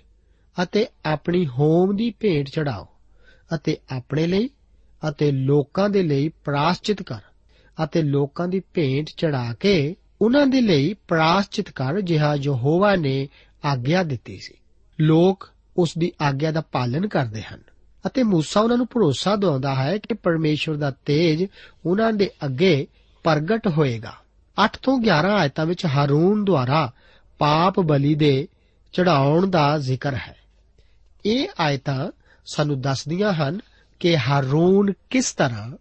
[0.63, 2.87] ਅਤੇ ਆਪਣੀ ਹੋਮ ਦੀ ਭੇਂਟ ਚੜਾਓ
[3.55, 4.49] ਅਤੇ ਆਪਣੇ ਲਈ
[5.09, 7.19] ਅਤੇ ਲੋਕਾਂ ਦੇ ਲਈ ਪ੍ਰਾਸ਼ਚਿਤ ਕਰ
[7.83, 13.27] ਅਤੇ ਲੋਕਾਂ ਦੀ ਭੇਂਟ ਚੜਾ ਕੇ ਉਹਨਾਂ ਦੇ ਲਈ ਪ੍ਰਾਸ਼ਚਿਤ ਕਰ ਜਿਹਾ ਯਹੋਵਾ ਨੇ
[13.65, 14.53] ਆਗਿਆ ਦਿੱਤੀ ਸੀ।
[15.01, 17.61] ਲੋਕ ਉਸ ਦੀ ਆਗਿਆ ਦਾ ਪਾਲਨ ਕਰਦੇ ਹਨ
[18.07, 21.45] ਅਤੇ ਮੂਸਾ ਉਹਨਾਂ ਨੂੰ ਭਰੋਸਾ ਦਿਵਾਉਂਦਾ ਹੈ ਕਿ ਪਰਮੇਸ਼ਵਰ ਦਾ ਤੇਜ
[21.85, 22.87] ਉਹਨਾਂ ਦੇ ਅੱਗੇ
[23.23, 24.13] ਪ੍ਰਗਟ ਹੋਏਗਾ।
[24.65, 26.93] 8 ਤੋਂ 11 ਆਇਤਾਂ ਵਿੱਚ ਹਾਰੂਨ ਦੁਆਰਾ
[27.37, 28.47] ਪਾਪ ਬਲੀ ਦੇ
[28.93, 30.35] ਚੜਾਉਣ ਦਾ ਜ਼ਿਕਰ ਹੈ।
[31.25, 32.11] ਇਹ ਆਇਤਾਂ
[32.45, 33.59] ਸਾਨੂੰ ਦੱਸਦੀਆਂ ਹਨ
[33.99, 35.77] ਕਿ ਹਾਰੂਨ ਕਿਸ ਤਰ੍ਹਾਂ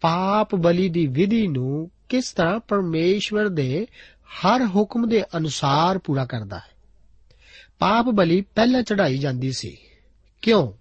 [0.00, 3.86] ਪਾਪ ਬਲੀ ਦੀ ਵਿਧੀ ਨੂੰ ਕਿਸ ਤਰ੍ਹਾਂ ਪਰਮੇਸ਼ਵਰ ਦੇ
[4.30, 6.70] ਹਰ ਹੁਕਮ ਦੇ ਅਨੁਸਾਰ ਪੂਰਾ ਕਰਦਾ ਹੈ।
[7.78, 9.76] ਪਾਪ ਬਲੀ ਪਹਿਲਾਂ ਚੜਾਈ ਜਾਂਦੀ ਸੀ।
[10.42, 10.72] ਕਿਉਂ?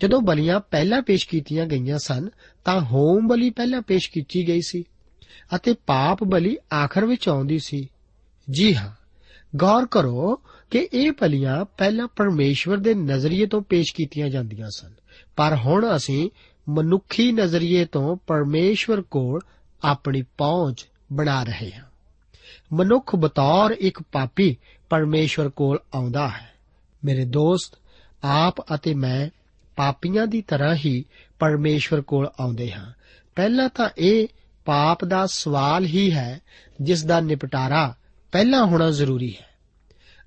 [0.00, 2.28] ਜਦੋਂ ਬਲੀਆਂ ਪਹਿਲਾਂ ਪੇਸ਼ ਕੀਤੀਆਂ ਗਈਆਂ ਸਨ,
[2.64, 4.84] ਤਾਂ ਹੋਮ ਬਲੀ ਪਹਿਲਾਂ ਪੇਸ਼ ਕੀਤੀ ਗਈ ਸੀ।
[5.56, 7.88] ਅਤੇ ਪਾਪ ਬਲੀ ਆਖਰ ਵਿੱਚ ਆਉਂਦੀ ਸੀ।
[8.50, 8.90] ਜੀ ਹਾਂ,
[9.56, 14.92] ਗੌਰ ਕਰੋ ਕਿ ਇਹ ਬਲੀਆਂ ਪਹਿਲਾਂ ਪਰਮੇਸ਼ਵਰ ਦੇ ਨਜ਼ਰੀਏ ਤੋਂ ਪੇਸ਼ ਕੀਤੀਆਂ ਜਾਂਦੀਆਂ ਸਨ।
[15.36, 16.30] ਪਰ ਹੁਣ ਅਸੀਂ
[16.68, 19.40] ਮਨੁੱਖੀ ਨਜ਼ਰੀਏ ਤੋਂ ਪਰਮੇਸ਼ਵਰ ਕੋਲ
[19.84, 21.84] ਆਪਣੀ ਪਹੁੰਚ ਬਣਾ ਰਹੇ ਹਾਂ।
[22.72, 24.56] ਮਨੁੱਖ ਬਤੌਰ ਇੱਕ ਪਾਪੀ
[24.90, 26.54] ਪਰਮੇਸ਼ਵਰ ਕੋਲ ਆਉਂਦਾ ਹੈ।
[27.04, 27.78] ਮੇਰੇ ਦੋਸਤ,
[28.24, 29.30] ਆਪ ਅਤੇ ਮੈਂ
[29.76, 31.04] ਪਾਪੀਆਂ ਦੀ ਤਰ੍ਹਾਂ ਹੀ
[31.38, 32.92] ਪਰਮੇਸ਼ਵਰ ਕੋਲ ਆਉਂਦੇ ਹਾਂ।
[33.36, 34.28] ਪਹਿਲਾਂ ਤਾਂ ਇਹ
[34.64, 36.40] ਪਾਪ ਦਾ ਸਵਾਲ ਹੀ ਹੈ,
[36.80, 37.94] ਜਿਸ ਦਾ ਨਿਪਟਾਰਾ
[38.32, 39.46] ਪਹਿਲਾਂ ਹੋਣਾ ਜ਼ਰੂਰੀ ਹੈ।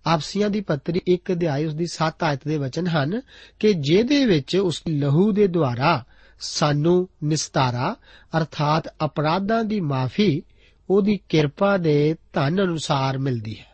[0.05, 3.21] ਆਪਸੀਆਂ ਦੀ ਪੱਤਰੀ ਇੱਕ ਅਧਿਆਇ ਉਸ ਦੀ 7 ਆਇਤ ਦੇ ਵਚਨ ਹਨ
[3.59, 6.03] ਕਿ ਜਿਹਦੇ ਵਿੱਚ ਉਸ ਲਹੂ ਦੇ ਦੁਆਰਾ
[6.39, 7.95] ਸਾਨੂੰ ਨਿਸਤਾਰਾ,
[8.37, 10.41] ਅਰਥਾਤ ਅਪਰਾਧਾਂ ਦੀ ਮਾਫੀ,
[10.89, 13.65] ਉਹਦੀ ਕਿਰਪਾ ਦੇ ਧਨ ਅਨੁਸਾਰ ਮਿਲਦੀ ਹੈ।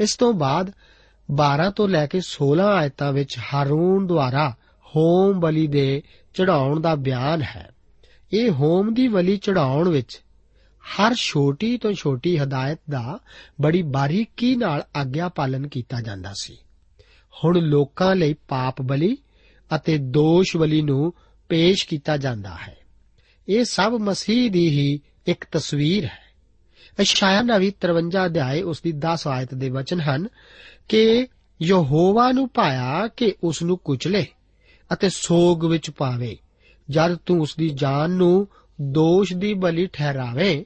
[0.00, 0.72] ਇਸ ਤੋਂ ਬਾਅਦ
[1.30, 4.56] 12 ਤੋਂ ਲੈ ਕੇ 16 ਆਇਤਾਂ ਵਿੱਚ ਹਾਰੂਨ ਦੁਆਰਾ
[4.96, 6.02] ਹੋਮ ਬਲੀ ਦੇ
[6.34, 7.69] ਚੜਾਉਣ ਦਾ ਬਿਆਨ ਹੈ।
[8.32, 10.20] ਇਹ ਹੋਮ ਦੀ ਬਲੀ ਚੜਾਉਣ ਵਿੱਚ
[10.80, 13.18] ਹਰ ਛੋਟੀ ਤੋਂ ਛੋਟੀ ਹਦਾਇਤ ਦਾ
[13.60, 16.56] ਬੜੀ ਬਾਰੀਕੀ ਨਾਲ ਆਗਿਆ ਪਾਲਨ ਕੀਤਾ ਜਾਂਦਾ ਸੀ।
[17.44, 19.16] ਹੁਣ ਲੋਕਾਂ ਲਈ ਪਾਪ ਬਲੀ
[19.76, 21.14] ਅਤੇ ਦੋਸ਼ ਬਲੀ ਨੂੰ
[21.48, 22.76] ਪੇਸ਼ ਕੀਤਾ ਜਾਂਦਾ ਹੈ।
[23.48, 26.30] ਇਹ ਸਭ ਮਸੀਹ ਦੀ ਹੀ ਇੱਕ ਤਸਵੀਰ ਹੈ।
[27.00, 30.28] ਅਸ਼ਾਇਆ ਨਵੀ 53 ਅਧਿਆਏ ਉਸ ਦੀ 10 ਆਇਤ ਦੇ ਵਚਨ ਹਨ
[30.88, 31.28] ਕਿ
[31.62, 34.26] ਯਹੋਵਾ ਨੂੰ ਪਾਇਆ ਕਿ ਉਸ ਨੂੰ ਕੁਚਲੇ
[34.92, 36.36] ਅਤੇ ਸੋਗ ਵਿੱਚ ਪਾਵੇ।
[36.90, 38.48] ਜਦ ਤੂੰ ਉਸ ਦੀ ਜਾਨ ਨੂੰ
[38.80, 40.64] ਦੋਸ਼ ਦੀ ਬਲੀ ਠਹਿਰਾਵੇਂ,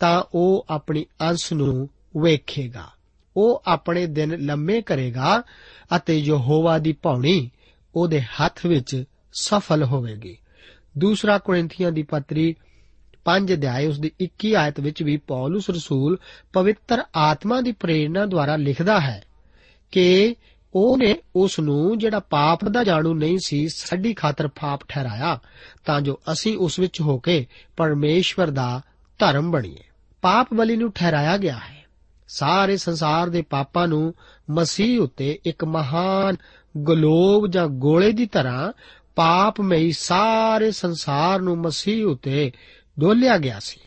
[0.00, 1.88] ਤਾਂ ਉਹ ਆਪਣੀ ਅੰਸ ਨੂੰ
[2.22, 2.88] ਵੇਖੇਗਾ।
[3.36, 5.42] ਉਹ ਆਪਣੇ ਦਿਨ ਲੰਮੇ ਕਰੇਗਾ
[5.96, 7.50] ਅਤੇ ਯਹੋਵਾ ਦੀ ਭੌਣੀ
[7.94, 9.04] ਉਹਦੇ ਹੱਥ ਵਿੱਚ
[9.40, 10.38] ਸਫਲ ਹੋਵੇਗੀ।
[10.98, 12.54] ਦੂਸਰਾ ਕੋਰਿੰਥੀਆਂ ਦੀ ਪੱਤਰੀ
[13.24, 16.18] 5 ਅਧਿਆਇ ਉਸ ਦੀ 21 ਆਇਤ ਵਿੱਚ ਵੀ ਪੌਲਸ ਰਸੂਲ
[16.52, 19.24] ਪਵਿੱਤਰ ਆਤਮਾ ਦੀ ਪ੍ਰੇਰਣਾ ਦੁਆਰਾ ਲਿਖਦਾ ਹੈ
[19.90, 20.36] ਕਿ
[20.74, 25.40] ਉਹਨੇ ਉਸ ਨੂੰ ਜਿਹੜਾ ਪਾਪ ਦਾ ਜਾਣੂ ਨਹੀਂ ਸੀ, ਸਾਡੀ ਖਾਤਰ ਪਾਪ ਠਹਿਰਾਇਆ,
[25.84, 28.82] ਤਾਂ ਜੋ ਅਸੀਂ ਉਸ ਵਿੱਚ ਹੋ ਕੇ ਪਰਮੇਸ਼ਵਰ ਦਾ
[29.18, 29.78] ਧਰਮ ਬਣੀਏ।
[30.22, 31.84] ਪਾਪ ਬਲੀ ਨੂੰ ਠਹਿਰਾਇਆ ਗਿਆ ਹੈ।
[32.28, 34.14] ਸਾਰੇ ਸੰਸਾਰ ਦੇ ਪਾਪਾਂ ਨੂੰ
[34.50, 36.36] ਮਸੀਹ ਉੱਤੇ ਇੱਕ ਮਹਾਨ
[36.82, 38.72] ਗਲੋਬ ਜਾਂ ਗੋਲੇ ਦੀ ਤਰ੍ਹਾਂ
[39.16, 42.52] ਪਾਪਮਈ ਸਾਰੇ ਸੰਸਾਰ ਨੂੰ ਮਸੀਹ ਉੱਤੇ
[43.00, 43.80] ਡੋਲਿਆ ਗਿਆ ਸੀ।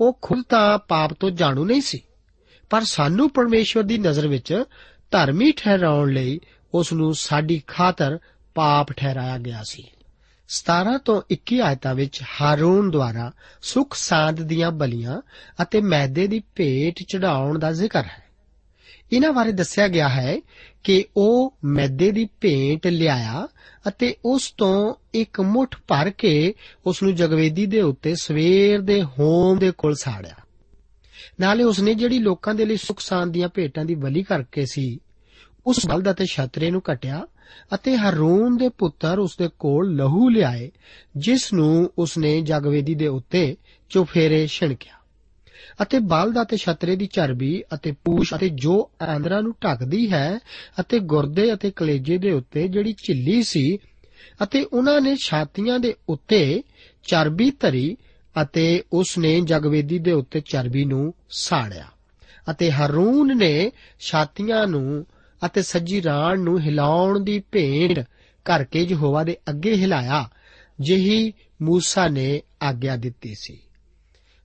[0.00, 2.00] ਉਹ ਖੁਦ ਤਾਂ ਪਾਪ ਤੋਂ ਜਾਣੂ ਨਹੀਂ ਸੀ।
[2.70, 4.64] ਪਰ ਸਾਨੂੰ ਪਰਮੇਸ਼ਵਰ ਦੀ ਨਜ਼ਰ ਵਿੱਚ
[5.10, 6.40] ਧਰਮੀ ਠਹਿਰਾਉਣ ਲਈ
[6.74, 8.18] ਉਸ ਨੂੰ ਸਾਡੀ ਖਾਤਰ
[8.54, 9.84] ਪਾਪ ਠਹਿਰਾਇਆ ਗਿਆ ਸੀ।
[10.48, 15.20] 17 ਤੋਂ 21 ਆਇਤਾਂ ਵਿੱਚ ਹਾਰੂਨ ਦੁਆਰਾ ਸੁਖ ਸਾਂਦ ਦੀਆਂ ਬਲੀਆਂ
[15.62, 18.26] ਅਤੇ ਮੈਦੇ ਦੀ ਭੇਟ ਚੜਾਉਣ ਦਾ ਜ਼ਿਕਰ ਹੈ।
[19.12, 20.38] ਇਹਨਾਂ ਬਾਰੇ ਦੱਸਿਆ ਗਿਆ ਹੈ
[20.84, 23.48] ਕਿ ਉਹ ਮੈਦੇ ਦੀ ਭੇਟ ਲਿਆਇਆ
[23.88, 26.54] ਅਤੇ ਉਸ ਤੋਂ ਇੱਕ ਮੁਠ ਭਰ ਕੇ
[26.86, 30.34] ਉਸ ਨੂੰ ਜਗਵੇਦੀ ਦੇ ਉੱਤੇ ਸਵੇਰ ਦੇ ਹੋਮ ਦੇ ਕੋਲ ਸਾੜਿਆ।
[31.40, 34.98] ਨਾਲੇ ਉਸਨੇ ਜਿਹੜੀ ਲੋਕਾਂ ਦੇ ਲਈ ਸੁਖ ਸਾਂਦ ਦੀਆਂ ਭੇਟਾਂ ਦੀ ਬਲੀ ਕਰਕੇ ਸੀ,
[35.66, 37.26] ਉਸ ਬਲਦ ਅਤੇ ਛਤਰੇ ਨੂੰ ਕਟਿਆ
[37.74, 40.70] ਅਤੇ ਹਰੂਨ ਦੇ ਪੁੱਤਰ ਉਸ ਦੇ ਕੋਲ ਲਹੂ ਲਿਆਏ,
[41.16, 43.56] ਜਿਸ ਨੂੰ ਉਸਨੇ ਜਗਵੇਦੀ ਦੇ ਉੱਤੇ
[43.90, 44.92] ਚੁਫੇਰੇ ਛਿਣਕਿਆ।
[45.82, 50.38] ਅਤੇ ਬਲਦ ਅਤੇ ਛਤਰੇ ਦੀ ਚਰਬੀ ਅਤੇ ਪੂਛ ਅਤੇ ਜੋ ਆਂਦਰਾਂ ਨੂੰ ਢੱਕਦੀ ਹੈ
[50.80, 53.78] ਅਤੇ ਗੁਰਦੇ ਅਤੇ ਕਲੇਜੇ ਦੇ ਉੱਤੇ ਜਿਹੜੀ ਝਿੱਲੀ ਸੀ
[54.42, 56.62] ਅਤੇ ਉਹਨਾਂ ਨੇ ਛਾਤੀਆਂ ਦੇ ਉੱਤੇ
[57.04, 57.96] ਚਰਬੀ ਧਰੀ
[58.42, 61.84] ਅਤੇ ਉਸ ਨੇ ਜਗਵੇਦੀ ਦੇ ਉੱਤੇ ਚਰਬੀ ਨੂੰ ਸਾੜਿਆ
[62.50, 65.06] ਅਤੇ ਹਰੂਨ ਨੇ ਛਾਤੀਆਂ ਨੂੰ
[65.46, 68.04] ਅਤੇ ਸੱਜੀ ਰਾਣ ਨੂੰ ਹਿਲਾਉਣ ਦੀ ਭੇਂਟ
[68.44, 70.30] ਕਰਕੇ ਯਹੋਵਾ ਦੇ ਅੱਗੇ ਹਿਲਾਇਆ,
[70.80, 73.60] ਜਿਹੀ ਮੂਸਾ ਨੇ ਆਗਿਆ ਦਿੱਤੀ ਸੀ।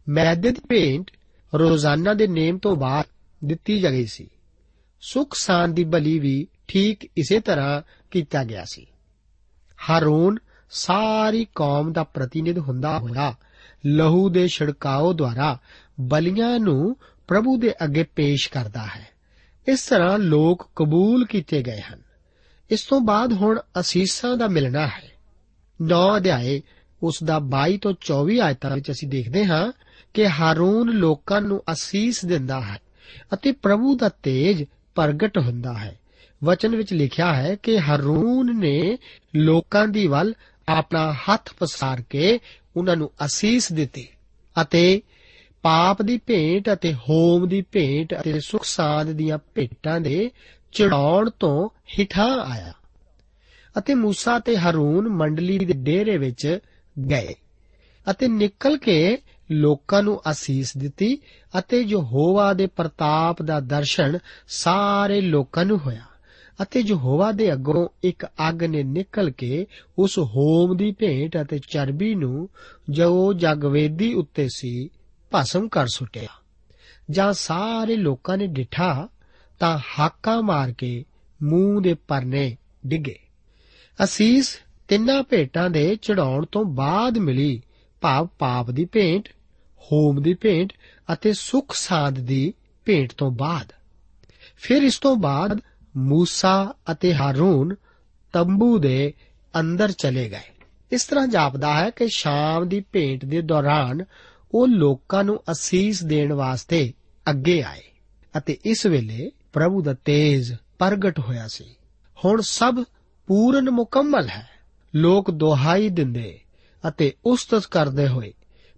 [0.10, 1.12] ਮੈਦੇ ਦੀ ਭੇਂਟ
[1.56, 3.06] ਰੋਜ਼ਾਨਾ ਦੇ ਨੇਮ ਤੋਂ ਬਾਅਦ
[3.44, 4.30] ਦਿੱਤੀ ਗਈ ਸੀ।
[5.02, 8.88] ਸੁਖ ਸਾਨ ਦੀ ਬਲੀ ਵੀ ਠੀਕ ਇਸੇ ਤਰ੍ਹਾਂ ਕੀਤਾ ਗਿਆ ਸੀ।
[9.90, 10.38] ਹਾਰੂਨ
[10.72, 13.36] ਸਾਰੀ ਕੌਮ ਦਾ ਪ੍ਰਤੀਨਿਧ ਹੁੰਦਾ ਹੋਇਆ
[13.86, 15.58] ਲਹੂ ਦੇ ਛਿੜਕਾਓ ਦੁਆਰਾ
[16.00, 16.96] ਬਲੀਆਂ ਨੂੰ
[17.28, 19.08] ਪ੍ਰਭੂ ਦੇ ਅੱਗੇ ਪੇਸ਼ ਕਰਦਾ ਹੈ।
[19.68, 22.00] ਇਸ ਤਰ੍ਹਾਂ ਲੋਕ ਕਬੂਲ ਕੀਤੇ ਗਏ ਹਨ।
[22.70, 25.12] ਇਸ ਤੋਂ ਬਾਅਦ ਹੁਣ ਅਸੀਸਾਂ ਦਾ ਮਿਲਣਾ ਹੈ।
[25.82, 26.62] 9 ਅਧਿਆਏ,
[27.04, 29.72] ਉਸ ਦਾ 22 ਤੋਂ 24 ਆਇਤਾਂ ਵਿੱਚ ਅਸੀਂ ਦੇਖਦੇ ਹਾਂ
[30.14, 32.80] ਕਿ ਹਾਰੂਨ ਲੋਕਾਂ ਨੂੰ ਅਸੀਸ ਦਿੰਦਾ ਹੈ
[33.34, 34.64] ਅਤੇ ਪ੍ਰਭੂ ਦਾ ਤੇਜ
[34.96, 36.00] ਪ੍ਰਗਟ ਹੁੰਦਾ ਹੈ।
[36.44, 38.98] ਵਚਨ ਵਿੱਚ ਲਿਖਿਆ ਹੈ ਕਿ ਹਾਰੂਨ ਨੇ
[39.36, 40.34] ਲੋਕਾਂ ਦੀ ਵੱਲ
[40.68, 42.40] ਆਪਣਾ ਹੱਥ ਪਸਾਰ ਕੇ
[42.77, 44.09] ਉਹਨਾਂ ਨੂੰ ਅਸੀਸ ਦਿੱਤੀ
[44.63, 45.03] ਅਤੇ
[45.63, 50.31] ਪਾਪ ਦੀ ਭੇਂਟ ਅਤੇ ਹੋਮ ਦੀ ਭੇਂਟ ਅਤੇ ਸੁਖ ਸਾਧ ਦੀਆਂ ਭੇਟਾਂ ਦੇ
[50.73, 52.73] ਚੜਾਉਣ ਤੋਂ ਹਿਠਾ ਆਇਆ
[53.79, 56.59] ਅਤੇ موسی ਤੇ ਹਾਰੂਨ ਮੰਡਲੀ ਦੇ ਡੇਰੇ ਵਿੱਚ
[57.11, 57.35] ਗਏ
[58.11, 59.19] ਅਤੇ ਨਿਕਲ ਕੇ
[59.51, 61.19] ਲੋਕਾਂ ਨੂੰ ਅਸੀਸ ਦਿੱਤੀ
[61.59, 66.03] ਅਤੇ ਯਹੋਵਾ ਦੇ ਪ੍ਰਤਾਪ ਦਾ ਦਰਸ਼ਨ ਸਾਰੇ ਲੋਕਾਂ ਨੂੰ ਹੋਇਆ
[66.62, 69.68] ਅਤੇ ਯਹੋਵਾ ਦੇ ਅੱਗੋਂ ਇੱਕ ਅੱਗ ਨੇ ਨਿਕਲ ਕੇ
[70.00, 72.50] ਉਸ ਹੋਮ ਦੀ ਭੇਂਟ ਅਤੇ ਚਰਬੀ ਨੂੰ
[72.90, 74.90] ਜੋ ਜਗਵੇਦੀ ਉੱਤੇ ਸੀ,
[75.36, 76.28] ਭਸਮ ਕਰ ਸੁੱਟਿਆ।
[77.12, 79.10] ਜਾਂ ਸਾਰੇ ਲੋਕਾਂ ਨੇ ਡਿਠਾ
[79.60, 81.06] ਤਾਂ ਹਾਕਾ ਮਾਰ ਕੇ
[81.44, 83.20] ਮੂੰਹ ਦੇ ਪਰਨੇ ਡਿੱਗੇ।
[84.04, 87.62] ਅਸੀਸ ਤਿੰਨਾਂ ਭੇਟਾਂ ਦੇ ਚੜਾਉਣ ਤੋਂ ਬਾਅਦ ਮਿਲੀ
[88.02, 89.30] ਭਾਵ ਪਾਪ ਦੀ ਭੇਂਟ,
[89.80, 90.74] ਹੋਮ ਦੀ ਭੇਂਟ
[91.14, 92.54] ਅਤੇ ਸੁਖ ਸਾਧ ਦੀ
[92.86, 93.74] ਭੇਂਟ ਤੋਂ ਬਾਅਦ।
[94.56, 95.60] ਫਿਰ ਇਸ ਤੋਂ ਬਾਅਦ
[95.98, 97.76] ਮੂਸਾ ਅਤੇ ਹਾਰੂਨ
[98.34, 99.14] ਤੰਬੂ ਦੇ
[99.60, 100.54] ਅੰਦਰ ਚਲੇ ਗਏ।
[100.92, 104.06] ਇਸ ਤਰ੍ਹਾਂ ਜਾਪਦਾ ਹੈ ਕਿ ਸ਼ਾਮ ਦੀ ਭੇਂਟ ਦੇ ਦੌਰਾਨ
[104.54, 106.94] ਉਹ ਲੋਕਾਂ ਨੂੰ ਅਸੀਸ ਦੇਣ ਵਾਸਤੇ
[107.30, 107.82] ਅੱਗੇ ਆਏ
[108.38, 111.76] ਅਤੇ ਇਸ ਵੇਲੇ ਪ੍ਰਭੂ ਦਾ ਤੇਜ ਪ੍ਰਗਟ ਹੋਇਆ ਸੀ।
[112.26, 112.84] ਹੁਣ ਸਭ
[113.28, 114.50] ਪੂਰਨ ਮੁਕੰਮਲ ਹੈ।
[114.96, 116.40] ਲੋਕ ਦੁਹਾਈ ਦਿੰਦੇ
[116.88, 118.34] ਅਤੇ ਉਸਤਤ ਕਰਦੇ ਹੋਏ,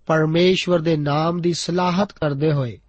[0.06, 2.80] ਪਰਮੇਸ਼ਵਰ ਦੇ ਨਾਮ ਦੀ ਸਲਾਹਤ ਕਰਦੇ ਹੋਏ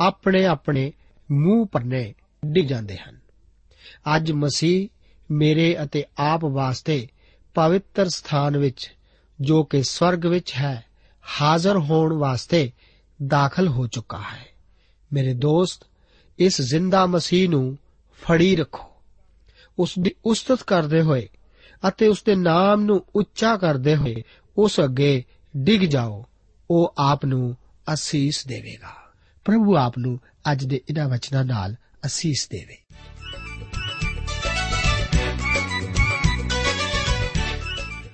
[0.00, 0.92] ਆਪਣੇ ਆਪਣੇ
[1.32, 2.14] ਮੂੰਹ ਪਰਨੇ
[2.46, 3.21] ਡਿੱਗ ਜਾਂਦੇ ਹਨ।
[4.16, 4.88] ਅੱਜ ਮਸੀਹ
[5.30, 7.08] ਮੇਰੇ ਅਤੇ ਆਪ ਵਾਸਤੇ
[7.54, 8.92] ਪਵਿੱਤਰ ਸਥਾਨ ਵਿੱਚ,
[9.40, 10.84] ਜੋ ਕਿ ਸਵਰਗ ਵਿੱਚ ਹੈ,
[11.42, 12.72] ਹਾਜ਼ਰ ਹੋਣ ਵਾਸਤੇ
[13.26, 14.46] ਦਾਖਲ ਹੋ ਚੁੱਕਾ ਹੈ।
[15.12, 15.82] ਮੇਰੇ ਦੋਸਤ,
[16.38, 17.78] ਇਸ ਜ਼ਿੰਦਾ ਮਸੀਹ ਨੂੰ
[18.22, 18.92] ਫੜੀ ਰੱਖੋ।
[19.78, 21.28] ਉਸ ਦੀ ਉਸਤਤ ਕਰਦੇ ਹੋਏ
[21.88, 24.22] ਅਤੇ ਉਸ ਦੇ ਨਾਮ ਨੂੰ ਉੱਚਾ ਕਰਦੇ ਹੋਏ
[24.58, 25.24] ਉਸ ਅੱਗੇ
[25.56, 26.24] ਡਿੱਗ ਜਾਓ।
[26.70, 27.56] ਉਹ ਆਪ ਨੂੰ
[27.94, 29.12] ਅਸੀਸ ਦੇਵੇਗਾ।
[29.44, 30.20] ਪ੍ਰਭੂ ਆਪ ਨੂੰ
[30.52, 32.76] ਅੱਜ ਦੇ ਇਹਨਾਂ ਵਚਨਾਂ ਨਾਲ ਅਸੀਸ ਦੇਵੇ।